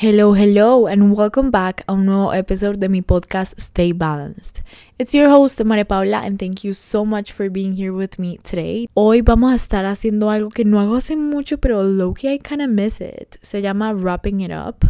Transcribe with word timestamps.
Hello, 0.00 0.32
hello, 0.32 0.86
and 0.86 1.14
welcome 1.14 1.50
back 1.50 1.84
a 1.86 1.92
un 1.92 2.06
nuevo 2.06 2.32
episodio 2.32 2.78
de 2.78 2.88
mi 2.88 3.02
podcast 3.02 3.52
Stay 3.60 3.92
Balanced. 3.92 4.62
It's 4.98 5.12
your 5.12 5.28
host, 5.28 5.62
María 5.62 5.86
Paula, 5.86 6.22
and 6.24 6.38
thank 6.38 6.64
you 6.64 6.72
so 6.72 7.04
much 7.04 7.32
for 7.32 7.50
being 7.50 7.74
here 7.74 7.92
with 7.92 8.18
me 8.18 8.38
today. 8.38 8.88
Hoy 8.94 9.20
vamos 9.20 9.52
a 9.52 9.56
estar 9.56 9.84
haciendo 9.84 10.30
algo 10.30 10.48
que 10.48 10.64
no 10.64 10.80
hago 10.80 10.96
hace 10.96 11.16
mucho, 11.16 11.58
pero 11.58 11.82
low-key 11.82 12.32
I 12.32 12.38
kinda 12.38 12.66
miss 12.66 13.02
it. 13.02 13.36
Se 13.42 13.60
llama 13.60 13.92
Wrapping 13.92 14.40
It 14.40 14.50
Up. 14.50 14.86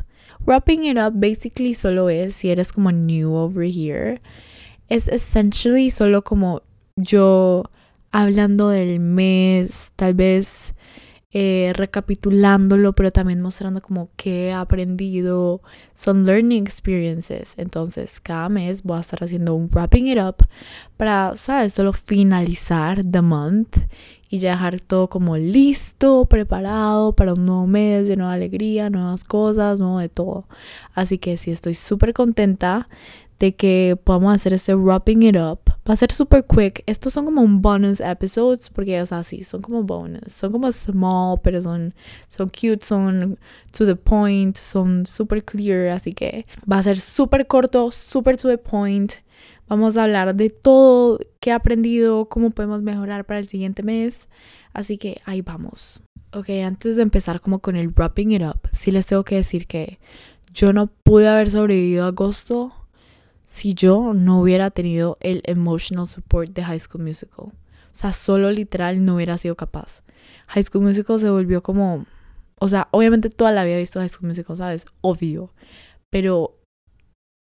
Wrapping 0.47 0.85
It 0.85 0.97
Up 0.97 1.15
basically 1.19 1.75
solo 1.75 2.09
es, 2.09 2.37
si 2.37 2.53
eres 2.53 2.71
como 2.71 2.93
new 2.93 3.35
over 3.35 3.65
here, 3.65 4.21
es 4.89 5.09
essentially 5.09 5.91
solo 5.91 6.23
como 6.23 6.63
yo 6.95 7.65
hablando 8.13 8.69
del 8.69 9.01
mes, 9.01 9.91
tal 9.97 10.15
vez 10.15 10.73
eh, 11.33 11.73
recapitulándolo, 11.75 12.93
pero 12.95 13.13
también 13.13 13.41
mostrando 13.41 13.81
como 13.81 14.11
qué 14.17 14.49
he 14.49 14.53
aprendido. 14.53 15.63
Son 15.95 16.27
learning 16.27 16.63
experiences. 16.65 17.55
Entonces, 17.57 18.21
cada 18.21 18.49
mes 18.49 18.83
voy 18.83 18.99
a 18.99 19.01
estar 19.01 19.23
haciendo 19.23 19.55
un 19.55 19.71
wrapping 19.73 20.09
it 20.09 20.19
up 20.19 20.47
para, 20.97 21.35
¿sabes? 21.37 21.73
Solo 21.73 21.93
finalizar 21.93 23.05
the 23.05 23.23
month 23.23 23.77
y 24.29 24.39
ya 24.39 24.53
dejar 24.53 24.81
todo 24.81 25.09
como 25.09 25.37
listo, 25.37 26.27
preparado 26.27 27.15
para 27.15 27.35
un 27.35 27.47
nuevo 27.47 27.67
mes 27.67 28.09
de 28.09 28.17
nueva 28.17 28.33
alegría, 28.33 28.91
nuevas 28.91 29.25
cosas, 29.25 29.79
nuevo 29.79 29.99
de 29.99 30.09
todo. 30.09 30.47
Así 30.95 31.19
que 31.19 31.37
sí, 31.37 31.51
estoy 31.51 31.75
súper 31.75 32.13
contenta 32.13 32.89
de 33.39 33.55
que 33.55 33.99
podamos 34.03 34.35
hacer 34.35 34.53
este 34.53 34.75
wrapping 34.75 35.23
it 35.23 35.37
up. 35.37 35.70
Va 35.89 35.95
a 35.95 35.97
ser 35.97 36.13
super 36.13 36.45
quick. 36.45 36.83
Estos 36.87 37.15
son 37.15 37.25
como 37.25 37.41
un 37.41 37.63
bonus 37.63 38.01
episodes 38.01 38.69
porque, 38.69 39.01
o 39.01 39.07
sea, 39.07 39.23
sí, 39.23 39.45
son 39.45 39.63
como 39.63 39.83
bonus. 39.83 40.33
Son 40.33 40.53
como 40.53 40.71
small, 40.73 41.41
pero 41.43 41.63
son, 41.63 41.95
son 42.29 42.49
cute, 42.49 42.85
son 42.85 43.39
to 43.73 43.87
the 43.87 43.97
point, 43.97 44.57
son 44.57 45.07
super 45.07 45.45
clear. 45.45 45.89
Así 45.89 46.13
que 46.13 46.47
va 46.71 46.79
a 46.79 46.83
ser 46.83 46.99
súper 46.99 47.47
corto, 47.47 47.91
súper 47.91 48.37
to 48.37 48.49
the 48.49 48.59
point. 48.59 49.13
Vamos 49.69 49.97
a 49.97 50.05
hablar 50.05 50.35
de 50.35 50.51
todo 50.51 51.21
que 51.39 51.51
he 51.51 51.53
aprendido, 51.53 52.29
cómo 52.29 52.51
podemos 52.51 52.83
mejorar 52.83 53.25
para 53.25 53.39
el 53.39 53.49
siguiente 53.49 53.83
mes. 53.83 54.29
Así 54.73 54.99
que 54.99 55.21
ahí 55.25 55.43
vamos. 55.43 56.03
Ok, 56.33 56.51
antes 56.65 56.97
de 56.97 57.03
empezar 57.03 57.41
como 57.41 57.61
con 57.61 57.77
el 57.77 57.89
wrapping 57.89 58.33
it 58.33 58.43
up, 58.43 58.69
sí 58.73 58.91
les 58.91 59.07
tengo 59.07 59.25
que 59.25 59.37
decir 59.37 59.67
que 59.67 59.99
yo 60.53 60.73
no 60.73 60.89
pude 60.89 61.29
haber 61.29 61.51
sobrevivido 61.51 62.05
a 62.05 62.09
agosto 62.09 62.73
si 63.51 63.75
yo 63.75 64.15
no 64.15 64.41
hubiera 64.41 64.71
tenido 64.71 65.19
el 65.21 65.43
emotional 65.45 66.07
support 66.07 66.53
de 66.53 66.63
High 66.63 66.79
School 66.79 67.03
Musical. 67.03 67.47
O 67.47 67.53
sea, 67.91 68.13
solo 68.13 68.53
literal 68.53 69.05
no 69.05 69.17
hubiera 69.17 69.37
sido 69.39 69.57
capaz. 69.57 70.05
High 70.47 70.63
School 70.63 70.85
Musical 70.85 71.19
se 71.19 71.31
volvió 71.31 71.61
como... 71.61 72.07
O 72.61 72.69
sea, 72.69 72.87
obviamente 72.93 73.29
toda 73.29 73.51
la 73.51 73.63
había 73.63 73.77
visto 73.77 73.99
High 73.99 74.09
School 74.09 74.29
Musical, 74.29 74.57
¿sabes? 74.57 74.87
Obvio. 75.01 75.53
Pero 76.11 76.61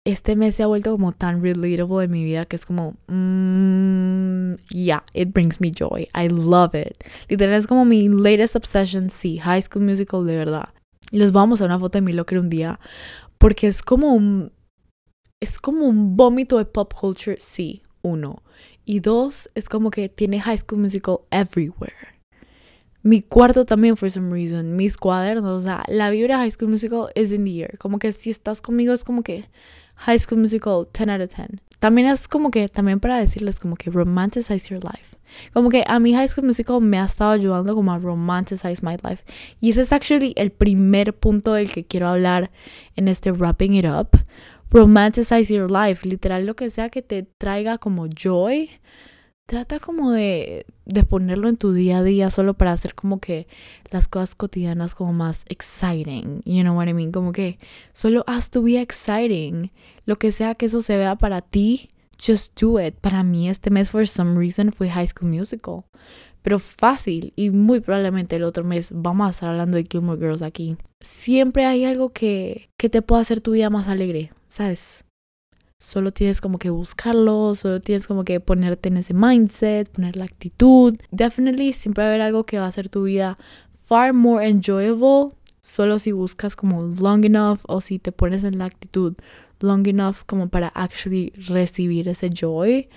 este 0.04 0.36
mes 0.36 0.54
se 0.54 0.62
ha 0.62 0.68
vuelto 0.68 0.92
como 0.92 1.10
tan 1.10 1.42
relatable 1.42 2.04
en 2.04 2.10
mi 2.12 2.22
vida 2.22 2.46
que 2.46 2.54
es 2.54 2.64
como... 2.64 2.94
Mmm, 3.08 4.54
yeah, 4.70 5.02
it 5.12 5.32
brings 5.32 5.60
me 5.60 5.72
joy. 5.72 6.06
I 6.14 6.28
love 6.28 6.76
it. 6.76 7.02
Literal 7.28 7.58
es 7.58 7.66
como 7.66 7.84
mi 7.84 8.08
latest 8.08 8.54
obsession, 8.54 9.10
sí. 9.10 9.38
High 9.38 9.62
School 9.62 9.84
Musical, 9.84 10.24
de 10.24 10.36
verdad. 10.36 10.68
Les 11.10 11.32
vamos 11.32 11.60
a 11.60 11.64
una 11.64 11.80
foto 11.80 11.98
de 11.98 12.02
mi 12.02 12.12
locker 12.12 12.38
un 12.38 12.48
día 12.48 12.78
porque 13.38 13.66
es 13.66 13.82
como 13.82 14.14
un 14.14 14.52
es 15.40 15.58
como 15.58 15.86
un 15.86 16.16
vómito 16.16 16.58
de 16.58 16.64
pop 16.64 16.92
culture, 16.94 17.36
sí, 17.40 17.82
uno. 18.02 18.42
Y 18.84 19.00
dos, 19.00 19.50
es 19.54 19.68
como 19.68 19.90
que 19.90 20.08
tiene 20.08 20.40
High 20.40 20.58
School 20.58 20.80
Musical 20.80 21.18
everywhere. 21.30 22.16
Mi 23.02 23.22
cuarto 23.22 23.64
también, 23.64 23.96
for 23.96 24.10
some 24.10 24.32
reason, 24.32 24.76
mis 24.76 24.96
cuadernos, 24.96 25.60
o 25.60 25.64
sea, 25.64 25.84
la 25.88 26.10
vibra 26.10 26.38
High 26.38 26.50
School 26.50 26.70
Musical 26.70 27.08
is 27.14 27.32
in 27.32 27.44
the 27.44 27.62
air. 27.62 27.78
Como 27.78 27.98
que 27.98 28.12
si 28.12 28.30
estás 28.30 28.60
conmigo 28.60 28.92
es 28.92 29.04
como 29.04 29.22
que 29.22 29.44
High 29.96 30.18
School 30.18 30.40
Musical 30.40 30.88
10 30.92 31.08
out 31.08 31.20
of 31.20 31.36
10. 31.36 31.60
También 31.78 32.08
es 32.08 32.26
como 32.26 32.50
que, 32.50 32.68
también 32.68 33.00
para 33.00 33.18
decirles 33.18 33.60
como 33.60 33.76
que 33.76 33.90
romanticize 33.90 34.70
your 34.70 34.82
life. 34.82 35.16
Como 35.52 35.68
que 35.68 35.84
a 35.86 35.98
mi 36.00 36.14
High 36.14 36.28
School 36.28 36.46
Musical 36.46 36.80
me 36.80 36.98
ha 36.98 37.04
estado 37.04 37.32
ayudando 37.32 37.74
como 37.74 37.92
a 37.92 37.98
romanticize 37.98 38.78
my 38.82 38.96
life. 39.08 39.22
Y 39.60 39.70
ese 39.70 39.82
es 39.82 39.92
actually 39.92 40.32
el 40.36 40.50
primer 40.50 41.14
punto 41.14 41.52
del 41.52 41.70
que 41.70 41.84
quiero 41.84 42.08
hablar 42.08 42.50
en 42.96 43.08
este 43.08 43.30
Wrapping 43.30 43.74
It 43.74 43.84
Up 43.84 44.18
romanticize 44.70 45.54
your 45.54 45.70
life, 45.70 46.06
literal 46.06 46.46
lo 46.46 46.56
que 46.56 46.70
sea 46.70 46.90
que 46.90 47.02
te 47.02 47.22
traiga 47.22 47.78
como 47.78 48.06
joy, 48.08 48.70
trata 49.46 49.78
como 49.78 50.10
de, 50.10 50.66
de 50.84 51.04
ponerlo 51.04 51.48
en 51.48 51.56
tu 51.56 51.72
día 51.72 51.98
a 51.98 52.02
día 52.02 52.30
solo 52.30 52.54
para 52.54 52.72
hacer 52.72 52.94
como 52.94 53.20
que 53.20 53.46
las 53.90 54.08
cosas 54.08 54.34
cotidianas 54.34 54.94
como 54.94 55.12
más 55.12 55.44
exciting, 55.48 56.42
you 56.44 56.62
know 56.62 56.76
what 56.76 56.88
I 56.88 56.94
mean, 56.94 57.12
como 57.12 57.32
que 57.32 57.58
solo 57.92 58.24
haz 58.26 58.50
tu 58.50 58.64
vida 58.64 58.80
exciting, 58.80 59.70
lo 60.04 60.18
que 60.18 60.32
sea 60.32 60.56
que 60.56 60.66
eso 60.66 60.82
se 60.82 60.96
vea 60.96 61.16
para 61.16 61.42
ti, 61.42 61.88
just 62.24 62.60
do 62.60 62.80
it. 62.80 62.94
Para 62.96 63.22
mí 63.22 63.48
este 63.48 63.70
mes 63.70 63.90
for 63.90 64.06
some 64.06 64.38
reason 64.38 64.72
fue 64.72 64.90
High 64.90 65.08
School 65.08 65.30
Musical, 65.30 65.84
pero 66.42 66.58
fácil 66.58 67.32
y 67.36 67.50
muy 67.50 67.80
probablemente 67.80 68.36
el 68.36 68.44
otro 68.44 68.64
mes 68.64 68.90
vamos 68.92 69.28
a 69.28 69.30
estar 69.30 69.50
hablando 69.50 69.76
de 69.76 69.86
Gilmore 69.90 70.18
Girls 70.18 70.42
aquí. 70.42 70.76
Siempre 71.00 71.66
hay 71.66 71.84
algo 71.84 72.12
que, 72.12 72.70
que 72.76 72.88
te 72.88 73.02
pueda 73.02 73.22
hacer 73.22 73.40
tu 73.40 73.52
vida 73.52 73.70
más 73.70 73.88
alegre. 73.88 74.32
¿Sabes? 74.56 75.04
Solo 75.78 76.12
tienes 76.12 76.40
como 76.40 76.58
que 76.58 76.70
buscarlo, 76.70 77.54
solo 77.54 77.80
tienes 77.80 78.06
como 78.06 78.24
que 78.24 78.40
ponerte 78.40 78.88
en 78.88 78.96
ese 78.96 79.12
mindset, 79.12 79.90
poner 79.90 80.16
la 80.16 80.24
actitud. 80.24 80.96
Definitely 81.10 81.74
siempre 81.74 82.02
va 82.02 82.08
a 82.08 82.10
haber 82.12 82.22
algo 82.22 82.44
que 82.44 82.58
va 82.58 82.64
a 82.64 82.68
hacer 82.68 82.88
tu 82.88 83.02
vida 83.02 83.36
far 83.84 84.14
more 84.14 84.48
enjoyable 84.48 85.28
solo 85.60 85.98
si 85.98 86.12
buscas 86.12 86.56
como 86.56 86.82
long 86.82 87.26
enough 87.26 87.60
o 87.68 87.82
si 87.82 87.98
te 87.98 88.12
pones 88.12 88.44
en 88.44 88.58
la 88.58 88.64
actitud 88.64 89.14
long 89.60 89.86
enough 89.86 90.18
como 90.24 90.48
para 90.48 90.68
actually 90.68 91.32
recibir 91.48 92.08
ese 92.08 92.30
joy. 92.30 92.88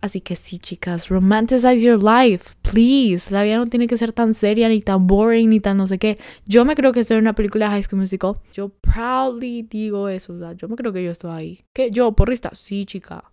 Así 0.00 0.20
que 0.20 0.36
sí, 0.36 0.58
chicas, 0.58 1.08
romanticize 1.08 1.80
your 1.80 2.02
life, 2.02 2.54
please. 2.62 3.32
La 3.32 3.42
vida 3.42 3.56
no 3.56 3.66
tiene 3.66 3.86
que 3.86 3.96
ser 3.96 4.12
tan 4.12 4.34
seria, 4.34 4.68
ni 4.68 4.80
tan 4.80 5.06
boring, 5.06 5.48
ni 5.48 5.60
tan 5.60 5.76
no 5.76 5.86
sé 5.86 5.98
qué. 5.98 6.18
Yo 6.44 6.64
me 6.64 6.74
creo 6.74 6.92
que 6.92 7.00
estoy 7.00 7.16
en 7.16 7.22
una 7.22 7.34
película 7.34 7.66
de 7.66 7.72
High 7.72 7.84
School 7.84 8.00
Musical. 8.00 8.34
Yo 8.52 8.68
proudly 8.68 9.62
digo 9.62 10.08
eso, 10.08 10.34
o 10.34 10.52
yo 10.52 10.68
me 10.68 10.76
creo 10.76 10.92
que 10.92 11.02
yo 11.02 11.10
estoy 11.10 11.30
ahí. 11.32 11.64
¿Qué? 11.72 11.90
¿Yo, 11.90 12.12
porrista? 12.12 12.50
Sí, 12.52 12.84
chica. 12.84 13.24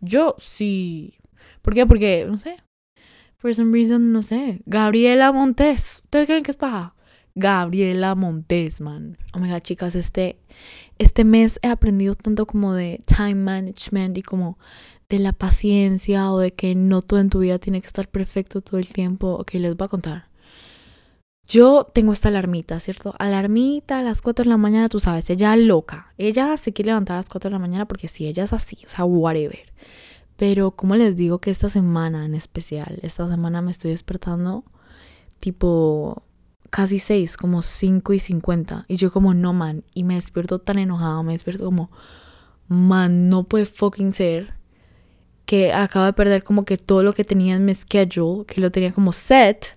Yo 0.00 0.34
sí. 0.38 1.14
¿Por 1.62 1.74
qué? 1.74 1.86
Porque, 1.86 2.26
no 2.28 2.38
sé. 2.38 2.56
For 3.36 3.54
some 3.54 3.72
reason, 3.72 4.12
no 4.12 4.22
sé. 4.22 4.60
Gabriela 4.66 5.32
Montes. 5.32 6.00
¿Ustedes 6.04 6.26
creen 6.26 6.42
que 6.42 6.50
es 6.50 6.56
paja? 6.56 6.94
Gabriela 7.34 8.14
Montes, 8.14 8.80
man. 8.80 9.16
Oh 9.32 9.38
my 9.38 9.48
god, 9.48 9.60
chicas, 9.60 9.94
este, 9.94 10.40
este 11.00 11.24
mes 11.24 11.58
he 11.62 11.68
aprendido 11.68 12.14
tanto 12.14 12.44
como 12.46 12.74
de 12.74 13.02
time 13.06 13.34
management 13.34 14.18
y 14.18 14.22
como 14.22 14.58
de 15.08 15.18
la 15.18 15.32
paciencia 15.32 16.30
o 16.30 16.38
de 16.38 16.52
que 16.52 16.74
no 16.74 17.00
todo 17.00 17.20
en 17.20 17.30
tu 17.30 17.38
vida 17.38 17.58
tiene 17.58 17.80
que 17.80 17.86
estar 17.86 18.06
perfecto 18.06 18.60
todo 18.60 18.78
el 18.78 18.88
tiempo. 18.88 19.32
Ok, 19.32 19.54
les 19.54 19.74
voy 19.76 19.86
a 19.86 19.88
contar. 19.88 20.28
Yo 21.48 21.90
tengo 21.94 22.12
esta 22.12 22.28
alarmita, 22.28 22.78
¿cierto? 22.80 23.14
Alarmita 23.18 23.98
a 23.98 24.02
las 24.02 24.20
4 24.20 24.44
de 24.44 24.50
la 24.50 24.58
mañana, 24.58 24.90
tú 24.90 25.00
sabes, 25.00 25.30
ella 25.30 25.56
loca. 25.56 26.12
Ella 26.18 26.56
se 26.58 26.72
quiere 26.74 26.90
levantar 26.90 27.14
a 27.14 27.20
las 27.20 27.30
4 27.30 27.48
de 27.48 27.52
la 27.52 27.58
mañana 27.58 27.88
porque 27.88 28.06
sí, 28.06 28.26
ella 28.26 28.44
es 28.44 28.52
así, 28.52 28.76
o 28.84 28.88
sea, 28.88 29.06
whatever. 29.06 29.72
Pero 30.36 30.72
como 30.72 30.96
les 30.96 31.16
digo 31.16 31.38
que 31.38 31.50
esta 31.50 31.70
semana 31.70 32.26
en 32.26 32.34
especial, 32.34 32.98
esta 33.02 33.28
semana 33.28 33.62
me 33.62 33.72
estoy 33.72 33.92
despertando 33.92 34.64
tipo 35.40 36.22
casi 36.70 36.98
6, 36.98 37.36
como 37.36 37.62
5 37.62 38.12
y 38.12 38.18
50. 38.18 38.86
Y 38.88 38.96
yo 38.96 39.12
como, 39.12 39.34
no, 39.34 39.52
man. 39.52 39.84
Y 39.94 40.04
me 40.04 40.14
despierto 40.14 40.60
tan 40.60 40.78
enojada, 40.78 41.22
me 41.22 41.32
despierto 41.32 41.64
como, 41.64 41.90
man, 42.68 43.28
no 43.28 43.44
puede 43.44 43.66
fucking 43.66 44.12
ser 44.12 44.54
que 45.44 45.72
acabo 45.72 46.04
de 46.04 46.12
perder 46.12 46.44
como 46.44 46.64
que 46.64 46.76
todo 46.76 47.02
lo 47.02 47.12
que 47.12 47.24
tenía 47.24 47.56
en 47.56 47.64
mi 47.64 47.74
schedule, 47.74 48.44
que 48.46 48.60
lo 48.60 48.70
tenía 48.70 48.92
como 48.92 49.10
set 49.10 49.76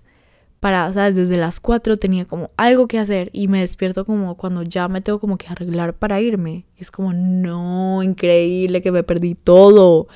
para, 0.60 0.92
¿sabes? 0.92 1.16
Desde 1.16 1.36
las 1.36 1.58
4 1.58 1.98
tenía 1.98 2.24
como 2.24 2.52
algo 2.56 2.86
que 2.86 2.98
hacer 2.98 3.28
y 3.32 3.48
me 3.48 3.60
despierto 3.60 4.04
como 4.06 4.36
cuando 4.36 4.62
ya 4.62 4.86
me 4.86 5.00
tengo 5.00 5.18
como 5.18 5.36
que 5.36 5.48
arreglar 5.48 5.94
para 5.94 6.20
irme. 6.20 6.64
Y 6.76 6.82
es 6.82 6.92
como, 6.92 7.12
no, 7.12 8.02
increíble 8.04 8.82
que 8.82 8.92
me 8.92 9.02
perdí 9.02 9.34
todo. 9.34 10.06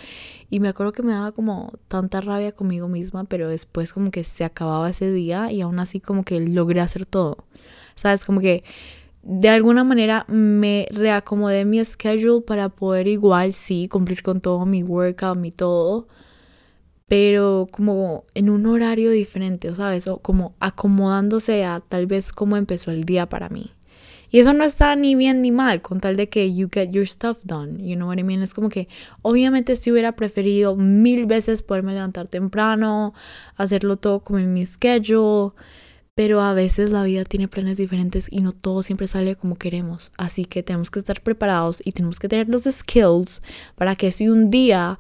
Y 0.51 0.61
me 0.61 0.69
acuerdo 0.69 0.93
que 0.93 1.03
me 1.03 1.13
daba 1.13 1.33
como 1.33 1.73
tanta 1.89 2.21
rabia 2.21 2.53
conmigo 2.53 2.89
misma, 2.89 3.25
pero 3.25 3.49
después 3.49 3.93
como 3.93 4.11
que 4.11 4.25
se 4.25 4.45
acababa 4.45 4.89
ese 4.89 5.13
día 5.13 5.53
y 5.53 5.61
aún 5.61 5.79
así 5.79 6.01
como 6.01 6.25
que 6.25 6.41
logré 6.41 6.81
hacer 6.81 7.05
todo. 7.05 7.45
¿Sabes? 7.95 8.25
Como 8.25 8.41
que 8.41 8.65
de 9.23 9.49
alguna 9.51 9.85
manera 9.85 10.25
me 10.29 10.87
reacomodé 10.91 11.65
mi 11.65 11.85
schedule 11.85 12.41
para 12.41 12.71
poder 12.71 13.09
igual, 13.09 13.53
sí, 13.53 13.89
cumplir 13.89 14.23
con 14.23 14.41
todo 14.41 14.65
mi 14.65 14.83
workout, 14.83 15.37
mi 15.37 15.51
todo, 15.51 16.09
pero 17.09 17.67
como 17.71 18.25
en 18.35 18.51
un 18.51 18.67
horario 18.67 19.11
diferente, 19.11 19.75
¿sabes? 19.75 20.07
O 20.09 20.19
como 20.19 20.55
acomodándose 20.61 21.65
a 21.65 21.81
tal 21.81 22.07
vez 22.07 22.33
cómo 22.33 22.57
empezó 22.57 22.91
el 22.91 23.05
día 23.05 23.29
para 23.29 23.49
mí. 23.49 23.73
Y 24.31 24.41
eso 24.41 24.53
no 24.53 24.65
está 24.65 24.95
ni 24.95 25.15
bien 25.15 25.43
ni 25.43 25.51
mal, 25.51 25.81
con 25.81 26.01
tal 26.01 26.17
de 26.17 26.29
que 26.29 26.55
you 26.55 26.69
get 26.73 26.91
your 26.91 27.07
stuff 27.07 27.39
done, 27.45 27.79
you 27.83 27.97
know 27.97 28.09
what 28.09 28.19
I 28.19 28.25
mean? 28.25 28.43
Es 28.43 28.55
como 28.55 28.69
que 28.69 28.89
obviamente 29.23 29.77
si 29.77 29.91
hubiera 29.91 30.13
preferido 30.13 30.77
mil 30.77 31.27
veces 31.27 31.63
poderme 31.63 31.95
levantar 31.95 32.29
temprano, 32.29 33.15
hacerlo 33.57 33.97
todo 33.97 34.21
como 34.21 34.39
en 34.39 34.53
mi 34.53 34.67
schedule, 34.67 35.55
pero 36.15 36.41
a 36.41 36.53
veces 36.53 36.91
la 36.91 37.05
vida 37.05 37.25
tiene 37.25 37.47
planes 37.47 37.77
diferentes 37.77 38.27
y 38.31 38.41
no 38.41 38.53
todo 38.53 38.83
siempre 38.83 39.07
sale 39.07 39.37
como 39.37 39.57
queremos. 39.57 40.11
Así 40.17 40.45
que 40.45 40.65
tenemos 40.65 40.91
que 40.91 40.99
estar 40.99 41.23
preparados 41.23 41.81
y 41.85 41.93
tenemos 41.93 42.19
que 42.19 42.29
tener 42.29 42.49
los 42.49 42.65
skills 42.65 43.41
para 43.77 43.95
que 43.95 44.11
si 44.11 44.29
un 44.29 44.51
día 44.51 44.99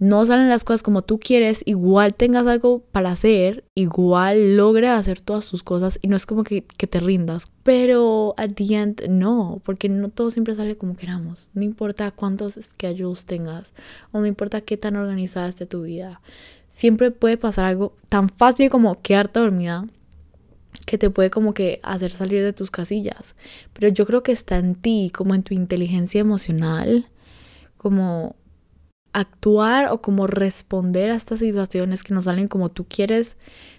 no 0.00 0.24
salen 0.24 0.48
las 0.48 0.64
cosas 0.64 0.82
como 0.82 1.02
tú 1.02 1.20
quieres, 1.20 1.62
igual 1.66 2.14
tengas 2.14 2.46
algo 2.46 2.82
para 2.90 3.12
hacer, 3.12 3.64
igual 3.74 4.56
logres 4.56 4.88
hacer 4.88 5.20
todas 5.20 5.46
tus 5.46 5.62
cosas 5.62 5.98
y 6.00 6.08
no 6.08 6.16
es 6.16 6.24
como 6.24 6.42
que, 6.42 6.64
que, 6.64 6.86
te 6.86 7.00
rindas. 7.00 7.48
Pero 7.62 8.32
at 8.38 8.52
the 8.52 8.74
end, 8.74 9.08
no, 9.10 9.60
porque 9.62 9.90
no 9.90 10.08
todo 10.08 10.30
siempre 10.30 10.54
sale 10.54 10.78
como 10.78 10.96
queramos. 10.96 11.50
No 11.52 11.62
importa 11.64 12.10
cuántos 12.12 12.54
schedules 12.54 13.26
tengas 13.26 13.74
o 14.10 14.20
no 14.20 14.26
importa 14.26 14.62
qué 14.62 14.78
tan 14.78 14.96
organizada 14.96 15.48
esté 15.48 15.66
tu 15.66 15.82
vida. 15.82 16.22
Siempre 16.66 17.10
puede 17.10 17.36
pasar 17.36 17.66
algo 17.66 17.94
tan 18.08 18.30
fácil 18.30 18.70
como 18.70 19.02
quedarte 19.02 19.38
dormida 19.38 19.86
que 20.86 20.96
te 20.96 21.10
puede 21.10 21.28
como 21.28 21.52
que 21.52 21.78
hacer 21.82 22.10
salir 22.10 22.42
de 22.42 22.54
tus 22.54 22.70
casillas. 22.70 23.34
Pero 23.74 23.88
yo 23.88 24.06
creo 24.06 24.22
que 24.22 24.32
está 24.32 24.56
en 24.56 24.76
ti, 24.76 25.12
como 25.14 25.34
en 25.34 25.42
tu 25.42 25.52
inteligencia 25.52 26.22
emocional, 26.22 27.06
como 27.76 28.36
actuar 29.12 29.88
o 29.92 30.00
como 30.00 30.26
responder 30.26 31.10
a 31.10 31.16
estas 31.16 31.40
situaciones 31.40 32.02
que 32.02 32.14
no 32.14 32.22
salen 32.22 32.48
como 32.48 32.70
tú 32.70 32.86
quieres 32.88 33.36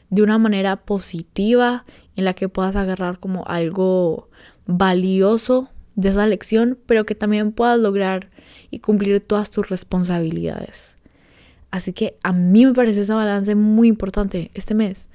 de 0.10 0.22
una 0.22 0.38
manera 0.38 0.76
positiva 0.76 1.86
en 2.16 2.26
la 2.26 2.34
que 2.34 2.50
puedas 2.50 2.76
agarrar 2.76 3.20
como 3.20 3.46
algo 3.48 4.30
valioso 4.66 5.70
de 5.96 6.10
esa 6.10 6.28
lección, 6.28 6.78
pero 6.86 7.06
que 7.06 7.16
también 7.16 7.52
puedas 7.52 7.80
lograr 7.80 8.30
y 8.70 8.80
cumplir 8.80 9.20
todas 9.22 9.52
tus 9.52 9.70
responsabilidades. 9.70 10.96
Así 11.72 11.94
que 11.94 12.18
a 12.24 12.34
mí 12.34 12.66
me 12.66 12.74
pareció 12.74 13.02
ese 13.02 13.14
balance 13.14 13.56
muy 13.56 13.88
importante 13.88 14.52
este 14.54 14.74
mes, 14.74 15.08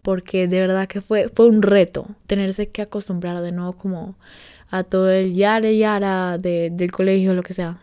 porque 0.00 0.48
de 0.48 0.60
verdad 0.60 0.88
que 0.88 1.02
fue, 1.02 1.30
fue 1.34 1.46
un 1.46 1.60
reto 1.60 2.06
tenerse 2.26 2.68
que 2.68 2.82
acostumbrar 2.82 3.40
de 3.42 3.52
nuevo 3.52 3.74
como 3.74 4.16
a 4.70 4.82
todo 4.82 5.10
el 5.10 5.34
yara 5.34 5.70
yara 5.70 6.38
de, 6.38 6.70
del 6.72 6.90
colegio, 6.90 7.34
lo 7.34 7.42
que 7.42 7.54
sea. 7.54 7.80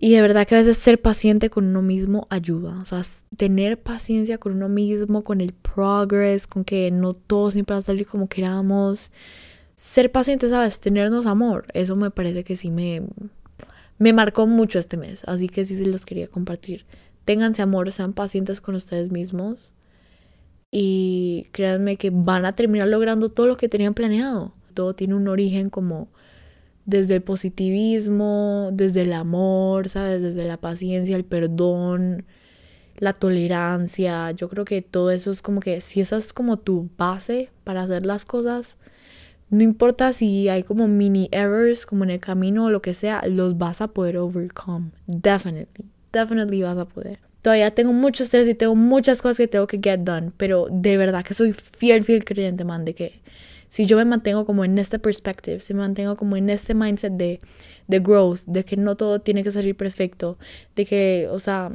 Y 0.00 0.12
de 0.12 0.22
verdad 0.22 0.46
que 0.46 0.54
a 0.54 0.58
veces 0.58 0.78
ser 0.78 1.02
paciente 1.02 1.50
con 1.50 1.66
uno 1.66 1.82
mismo 1.82 2.28
ayuda. 2.30 2.78
O 2.80 2.84
sea, 2.84 3.02
tener 3.36 3.82
paciencia 3.82 4.38
con 4.38 4.52
uno 4.52 4.68
mismo, 4.68 5.24
con 5.24 5.40
el 5.40 5.52
progress, 5.52 6.46
con 6.46 6.62
que 6.62 6.92
no 6.92 7.14
todo 7.14 7.50
siempre 7.50 7.74
va 7.74 7.78
a 7.78 7.82
salir 7.82 8.06
como 8.06 8.28
queramos. 8.28 9.10
Ser 9.74 10.12
paciente, 10.12 10.48
¿sabes? 10.48 10.78
Tenernos 10.78 11.26
amor. 11.26 11.66
Eso 11.74 11.96
me 11.96 12.12
parece 12.12 12.44
que 12.44 12.54
sí 12.54 12.70
me, 12.70 13.02
me 13.98 14.12
marcó 14.12 14.46
mucho 14.46 14.78
este 14.78 14.96
mes. 14.96 15.24
Así 15.26 15.48
que 15.48 15.64
sí 15.64 15.76
se 15.76 15.86
los 15.86 16.06
quería 16.06 16.28
compartir. 16.28 16.86
Ténganse 17.24 17.62
amor, 17.62 17.90
sean 17.90 18.12
pacientes 18.12 18.60
con 18.60 18.76
ustedes 18.76 19.10
mismos. 19.10 19.72
Y 20.70 21.48
créanme 21.50 21.96
que 21.96 22.10
van 22.10 22.46
a 22.46 22.52
terminar 22.52 22.86
logrando 22.86 23.30
todo 23.30 23.48
lo 23.48 23.56
que 23.56 23.68
tenían 23.68 23.94
planeado. 23.94 24.54
Todo 24.74 24.94
tiene 24.94 25.16
un 25.16 25.26
origen 25.26 25.70
como 25.70 26.06
desde 26.88 27.16
el 27.16 27.22
positivismo, 27.22 28.70
desde 28.72 29.02
el 29.02 29.12
amor, 29.12 29.90
¿sabes? 29.90 30.22
Desde 30.22 30.46
la 30.46 30.56
paciencia, 30.56 31.16
el 31.16 31.24
perdón, 31.26 32.24
la 32.96 33.12
tolerancia. 33.12 34.30
Yo 34.30 34.48
creo 34.48 34.64
que 34.64 34.80
todo 34.80 35.10
eso 35.10 35.30
es 35.30 35.42
como 35.42 35.60
que 35.60 35.82
si 35.82 36.00
esa 36.00 36.16
es 36.16 36.32
como 36.32 36.58
tu 36.58 36.88
base 36.96 37.50
para 37.62 37.82
hacer 37.82 38.06
las 38.06 38.24
cosas, 38.24 38.78
no 39.50 39.62
importa 39.62 40.14
si 40.14 40.48
hay 40.48 40.62
como 40.62 40.88
mini 40.88 41.28
errors 41.30 41.84
como 41.84 42.04
en 42.04 42.10
el 42.10 42.20
camino 42.20 42.64
o 42.64 42.70
lo 42.70 42.80
que 42.80 42.94
sea, 42.94 43.22
los 43.28 43.58
vas 43.58 43.82
a 43.82 43.88
poder 43.88 44.16
overcome. 44.16 44.90
Definitely, 45.06 45.84
definitely 46.10 46.62
vas 46.62 46.78
a 46.78 46.86
poder. 46.86 47.18
Todavía 47.42 47.70
tengo 47.74 47.92
mucho 47.92 48.24
estrés 48.24 48.48
y 48.48 48.54
tengo 48.54 48.74
muchas 48.74 49.20
cosas 49.20 49.36
que 49.36 49.46
tengo 49.46 49.66
que 49.66 49.78
get 49.82 50.00
done, 50.00 50.32
pero 50.38 50.68
de 50.70 50.96
verdad 50.96 51.22
que 51.22 51.34
soy 51.34 51.52
fiel, 51.52 52.02
fiel 52.02 52.24
creyente, 52.24 52.64
man, 52.64 52.86
de 52.86 52.94
que 52.94 53.20
si 53.68 53.86
yo 53.86 53.96
me 53.96 54.04
mantengo 54.04 54.46
como 54.46 54.64
en 54.64 54.78
este 54.78 54.98
perspective, 54.98 55.60
si 55.60 55.74
me 55.74 55.80
mantengo 55.80 56.16
como 56.16 56.36
en 56.36 56.50
este 56.50 56.74
mindset 56.74 57.12
de, 57.12 57.40
de 57.86 58.00
growth, 58.00 58.40
de 58.46 58.64
que 58.64 58.76
no 58.76 58.96
todo 58.96 59.20
tiene 59.20 59.42
que 59.42 59.52
salir 59.52 59.76
perfecto, 59.76 60.38
de 60.74 60.86
que, 60.86 61.28
o 61.30 61.38
sea, 61.38 61.72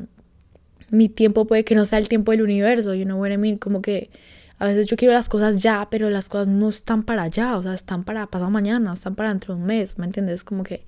mi 0.89 1.09
tiempo 1.09 1.45
puede 1.45 1.63
que 1.63 1.75
no 1.75 1.85
sea 1.85 1.99
el 1.99 2.09
tiempo 2.09 2.31
del 2.31 2.41
universo, 2.41 2.93
you 2.93 3.03
know 3.03 3.19
what 3.19 3.31
I 3.31 3.37
mean? 3.37 3.57
Como 3.57 3.81
que 3.81 4.09
a 4.59 4.65
veces 4.65 4.87
yo 4.87 4.95
quiero 4.95 5.13
las 5.13 5.29
cosas 5.29 5.61
ya, 5.61 5.87
pero 5.89 6.09
las 6.09 6.29
cosas 6.29 6.47
no 6.47 6.69
están 6.69 7.03
para 7.03 7.23
allá, 7.23 7.57
o 7.57 7.63
sea, 7.63 7.73
están 7.73 8.03
para 8.03 8.27
pasado 8.27 8.49
mañana, 8.49 8.93
están 8.93 9.15
para 9.15 9.29
dentro 9.29 9.55
de 9.55 9.61
un 9.61 9.67
mes, 9.67 9.97
¿me 9.97 10.05
entiendes? 10.05 10.43
Como 10.43 10.63
que 10.63 10.85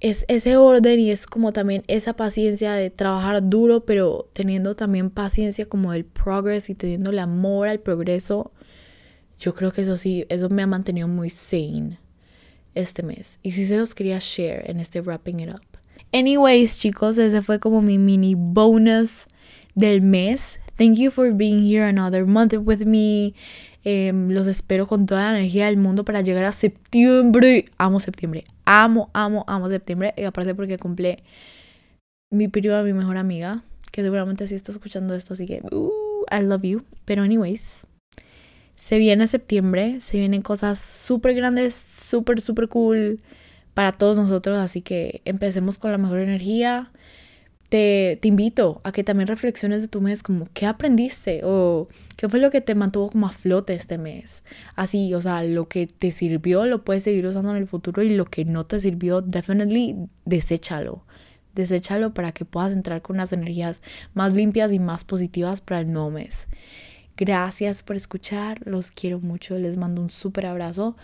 es 0.00 0.24
ese 0.28 0.56
orden 0.56 1.00
y 1.00 1.10
es 1.10 1.26
como 1.26 1.52
también 1.52 1.82
esa 1.88 2.14
paciencia 2.14 2.72
de 2.72 2.90
trabajar 2.90 3.48
duro, 3.48 3.84
pero 3.84 4.28
teniendo 4.32 4.76
también 4.76 5.10
paciencia 5.10 5.66
como 5.66 5.92
del 5.92 6.04
progress 6.04 6.70
y 6.70 6.74
teniendo 6.74 7.10
el 7.10 7.18
amor 7.18 7.68
al 7.68 7.80
progreso 7.80 8.52
yo 9.38 9.54
creo 9.54 9.72
que 9.72 9.82
eso 9.82 9.96
sí, 9.96 10.26
eso 10.28 10.48
me 10.48 10.62
ha 10.62 10.66
mantenido 10.66 11.08
muy 11.08 11.30
sane 11.30 11.98
este 12.74 13.02
mes. 13.02 13.38
Y 13.42 13.52
sí 13.52 13.66
se 13.66 13.76
los 13.76 13.94
quería 13.94 14.18
share 14.20 14.68
en 14.70 14.80
este 14.80 15.00
Wrapping 15.00 15.40
It 15.40 15.50
Up. 15.50 15.62
Anyways, 16.12 16.78
chicos, 16.78 17.18
ese 17.18 17.42
fue 17.42 17.60
como 17.60 17.82
mi 17.82 17.98
mini 17.98 18.34
bonus 18.34 19.26
del 19.74 20.00
mes. 20.00 20.58
Thank 20.76 20.96
you 20.96 21.10
for 21.10 21.32
being 21.32 21.62
here 21.66 21.84
another 21.84 22.24
month 22.24 22.54
with 22.54 22.84
me. 22.86 23.34
Em, 23.84 24.30
los 24.30 24.46
espero 24.46 24.86
con 24.86 25.06
toda 25.06 25.32
la 25.32 25.38
energía 25.38 25.66
del 25.66 25.76
mundo 25.76 26.04
para 26.04 26.20
llegar 26.22 26.44
a 26.44 26.52
septiembre. 26.52 27.66
Amo 27.78 28.00
septiembre. 28.00 28.44
Amo, 28.64 29.10
amo, 29.12 29.44
amo 29.46 29.68
septiembre. 29.68 30.14
Y 30.16 30.24
aparte 30.24 30.54
porque 30.54 30.78
cumple 30.78 31.22
mi 32.30 32.48
prima, 32.48 32.82
mi 32.82 32.92
mejor 32.92 33.16
amiga, 33.16 33.62
que 33.92 34.02
seguramente 34.02 34.46
sí 34.46 34.54
está 34.54 34.72
escuchando 34.72 35.14
esto, 35.14 35.34
así 35.34 35.46
que 35.46 35.62
uh, 35.70 36.24
I 36.30 36.42
love 36.42 36.62
you. 36.62 36.84
Pero 37.04 37.22
anyways, 37.22 37.86
se 38.78 38.98
viene 38.98 39.26
septiembre, 39.26 40.00
se 40.00 40.18
vienen 40.18 40.40
cosas 40.40 40.78
súper 40.78 41.34
grandes, 41.34 41.74
súper, 41.74 42.40
súper 42.40 42.68
cool 42.68 43.20
para 43.74 43.90
todos 43.90 44.16
nosotros, 44.16 44.56
así 44.56 44.82
que 44.82 45.20
empecemos 45.24 45.78
con 45.78 45.90
la 45.90 45.98
mejor 45.98 46.20
energía. 46.20 46.92
Te, 47.70 48.18
te, 48.22 48.28
invito 48.28 48.80
a 48.84 48.92
que 48.92 49.02
también 49.02 49.26
reflexiones 49.26 49.82
de 49.82 49.88
tu 49.88 50.00
mes, 50.00 50.22
como 50.22 50.46
qué 50.54 50.64
aprendiste 50.64 51.40
o 51.44 51.88
qué 52.16 52.28
fue 52.28 52.38
lo 52.38 52.50
que 52.50 52.60
te 52.60 52.76
mantuvo 52.76 53.10
como 53.10 53.26
a 53.26 53.32
flote 53.32 53.74
este 53.74 53.98
mes. 53.98 54.44
Así, 54.76 55.12
o 55.12 55.20
sea, 55.20 55.42
lo 55.42 55.68
que 55.68 55.88
te 55.88 56.12
sirvió 56.12 56.64
lo 56.64 56.84
puedes 56.84 57.02
seguir 57.02 57.26
usando 57.26 57.50
en 57.50 57.56
el 57.56 57.66
futuro 57.66 58.04
y 58.04 58.10
lo 58.10 58.26
que 58.26 58.44
no 58.44 58.64
te 58.64 58.78
sirvió, 58.78 59.22
definitely 59.22 59.96
deséchalo. 60.24 61.04
Deséchalo 61.56 62.14
para 62.14 62.30
que 62.30 62.44
puedas 62.44 62.72
entrar 62.72 63.02
con 63.02 63.16
unas 63.16 63.32
energías 63.32 63.82
más 64.14 64.36
limpias 64.36 64.72
y 64.72 64.78
más 64.78 65.02
positivas 65.04 65.60
para 65.60 65.80
el 65.80 65.92
nuevo 65.92 66.12
mes. 66.12 66.46
Gracias 67.18 67.82
por 67.82 67.96
escuchar, 67.96 68.60
los 68.64 68.92
quiero 68.92 69.18
mucho, 69.18 69.58
les 69.58 69.76
mando 69.76 70.00
un 70.00 70.08
súper 70.08 70.46
abrazo. 70.46 70.96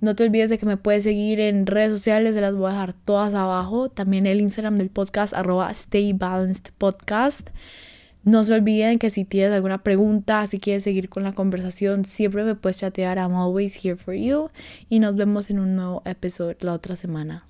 No 0.00 0.16
te 0.16 0.24
olvides 0.24 0.50
de 0.50 0.58
que 0.58 0.66
me 0.66 0.76
puedes 0.76 1.04
seguir 1.04 1.38
en 1.38 1.64
redes 1.64 1.92
sociales, 1.92 2.34
se 2.34 2.40
las 2.40 2.56
voy 2.56 2.70
a 2.70 2.72
dejar 2.72 2.92
todas 2.92 3.34
abajo. 3.34 3.88
También 3.88 4.26
el 4.26 4.40
Instagram 4.40 4.78
del 4.78 4.90
podcast, 4.90 5.32
arroba 5.32 5.70
Stay 5.70 6.12
Balanced 6.12 6.72
Podcast. 6.76 7.50
No 8.24 8.42
se 8.42 8.54
olviden 8.54 8.98
que 8.98 9.10
si 9.10 9.24
tienes 9.24 9.52
alguna 9.52 9.84
pregunta, 9.84 10.44
si 10.48 10.58
quieres 10.58 10.82
seguir 10.82 11.08
con 11.08 11.22
la 11.22 11.34
conversación, 11.34 12.04
siempre 12.04 12.42
me 12.42 12.56
puedes 12.56 12.78
chatear. 12.78 13.18
I'm 13.18 13.34
always 13.34 13.76
here 13.76 13.96
for 13.96 14.14
you. 14.14 14.50
Y 14.88 14.98
nos 14.98 15.14
vemos 15.14 15.50
en 15.50 15.60
un 15.60 15.76
nuevo 15.76 16.02
episodio 16.04 16.56
la 16.62 16.72
otra 16.72 16.96
semana. 16.96 17.49